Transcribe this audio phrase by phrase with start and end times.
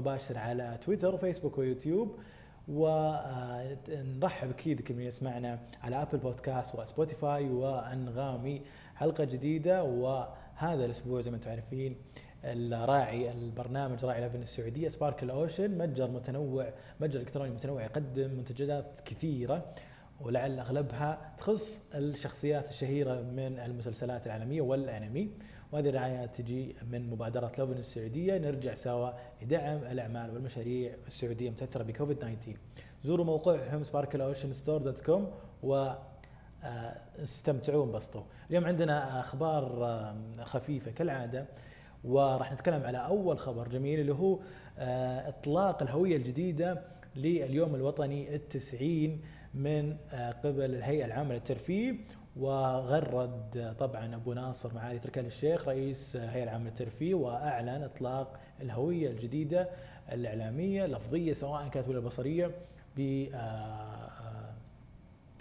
[0.00, 2.18] مباشر على تويتر وفيسبوك ويوتيوب
[2.68, 8.62] ونرحب أكيد كل من يسمعنا على Apple Podcast و Spotify وأنغامي.
[8.94, 11.96] حلقة جديدة وهذا الأسبوع زي ما أنتم عارفين
[12.44, 19.74] الراعي البرنامج راعي Lovin السعوديه Sparkle Ocean متجر متنوع متجر إلكتروني متنوع يقدم منتجات كثيرة
[20.20, 25.30] ولعل أغلبها تخص الشخصيات الشهيرة من المسلسلات العالمية والأنمي.
[25.74, 28.38] وهذه الرعايات تجي من مبادرة لوفن السعودية.
[28.38, 29.10] نرجع سوا
[29.42, 32.58] لدعم الأعمال والمشاريع السعودية المتاثره بكوفيد 19
[33.04, 35.20] زوروا موقعهم sparkleoceanstore.com
[35.62, 35.92] و
[36.64, 41.46] آه، استمتعوا وانبسطوا اليوم عندنا أخبار آه، خفيفة كالعادة
[42.04, 44.38] وراح نتكلم على أول خبر جميل اللي هو
[44.78, 46.82] آه، إطلاق الهوية الجديدة
[47.16, 49.20] لليوم الوطني التسعين
[49.54, 49.96] من
[50.44, 51.94] قبل الهيئة العامة للترفيه.
[52.36, 59.68] وغرد طبعا أبو ناصر معالي تركي الشيخ رئيس هيئة العامة للترفيه وأعلن إطلاق الهوية الجديدة
[60.12, 62.50] الإعلامية اللفظيه سواء كانت ولا البصريه
[62.96, 63.26] ب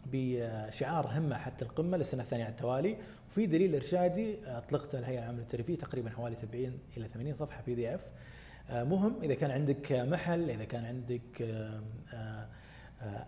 [0.05, 2.97] بشعار همه حتى القمة للسنة الثانية على التوالي.
[3.29, 7.95] وفي دليل إرشادي اطلقته الهيئة العامة للترفيه تقريبا حوالي 70 إلى 80 صفحة بي دي
[7.95, 8.11] اف
[8.69, 11.41] مهم إذا كان عندك محل إذا كان عندك
[12.13, 12.47] آه،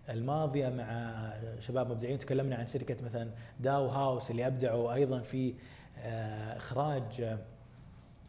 [0.10, 3.30] الماضية مع شباب مبدعين تكلمنا عن شركة مثلا
[3.60, 5.54] داو هاوس اللي أبدعوا أيضا في
[5.98, 7.38] آه، إخراج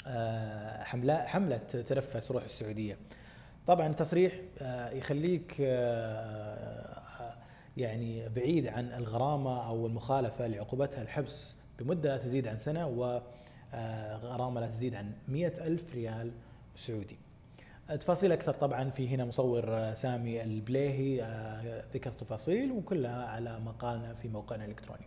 [0.07, 2.97] آه، حملة حملة تنفس روح السعودية.
[3.67, 4.33] طبعا تصريح
[4.93, 5.61] يخليك
[7.77, 13.21] يعني بعيد عن الغرامة أو المخالفة اللي عقوبتها الحبس بمدة تزيد عن سنة و
[14.23, 16.33] غرامه لا تزيد عن مئة ألف ريال
[16.77, 17.17] سعودي.
[18.01, 24.15] تفاصيل أكثر طبعا في هنا مصور آه، سامي البليهي آه، ذكر تفاصيل وكلها على مقالنا
[24.15, 25.07] في موقعنا الإلكتروني.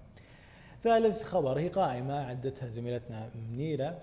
[0.84, 4.02] ثالث خبر هي قائمة عدتها زميلتنا منيرة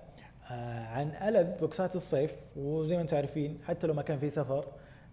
[0.89, 2.57] عن ألذ بوكسات الصيف.
[2.57, 4.65] وزي ما أنتم عارفين حتى لو ما كان في سفر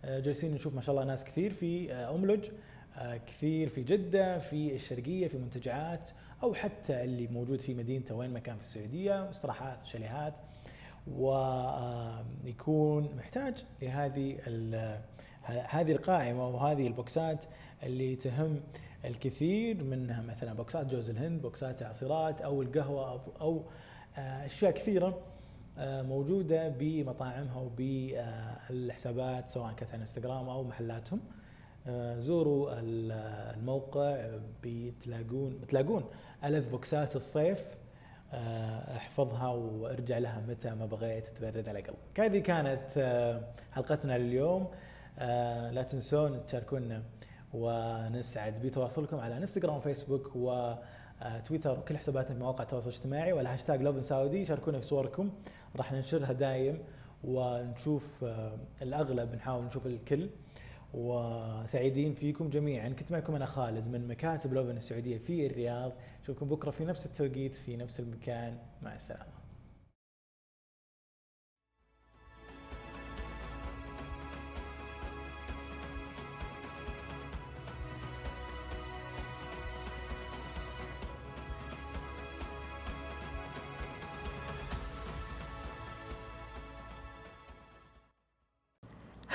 [0.05, 2.49] جالسين نشوف ما شاء الله ناس كثير في أملج.
[3.27, 6.11] كثير في جدة في الشرقية في منتجعات
[6.43, 10.35] أو حتى اللي موجود في مدينته وين ما كان في السعودية استراحات شاليهات.
[11.17, 14.37] ويكون محتاج لهذه
[15.47, 17.45] هذه القائمة وهذه البوكسات
[17.83, 18.61] اللي تهم
[19.05, 22.63] الكثير منها مثلا بوكسات جوز الهند بوكسات العصيرات أو
[24.19, 25.19] آه، أشياء كثيرة
[25.79, 31.21] آه، موجودة بمطاعمها وبالحسابات سواء كانت على إنستغرام أو محلاتهم.
[31.21, 31.48] آه،
[32.19, 32.71] زوروا
[33.55, 34.27] الموقع
[34.63, 36.05] بتلاقون بتلاقون
[36.45, 37.79] ألذ بوكسات الصيف
[38.33, 42.21] آه، احفظها وارجع لها متى ما بغيت تبرد على قلبك.
[42.21, 43.41] هذه كانت آه،
[43.73, 44.69] حلقتنا لليوم.
[45.73, 47.03] لا تنسون تشاركونا
[47.55, 54.03] ونسعد بتواصلكم على إنستغرام وفيسبوك وتويتر وكل حساباتنا في مواقع التواصل الاجتماعي وعلى هاشتاج Lovin
[54.03, 55.31] Saudi شاركونا في صوركم
[55.77, 56.83] راح ننشرها دايم
[57.25, 58.25] ونشوف
[58.83, 60.29] الأغلب نحاول نشوف الكل.
[60.95, 62.89] وسعيدين فيكم جميعا.
[62.89, 65.93] كنت معكم أنا خالد من مكاتب لوفن السعودية في الرياض.
[66.23, 68.59] اشوفكم بكرة في نفس التوقيت في نفس المكان.
[68.83, 69.38] مع السلامة.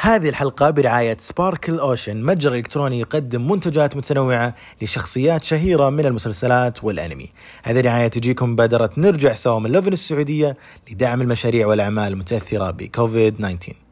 [0.03, 7.29] هذه الحلقة برعاية سباركل أوشن متجر إلكتروني يقدم منتجات متنوعة لشخصيات شهيرة من المسلسلات والأنمي.
[7.63, 10.57] هذه الرعاية تجيكم مبادرة نرجع سوا من لوفن السعودية
[10.91, 13.82] لدعم المشاريع والأعمال المتأثرة بكوفيد 19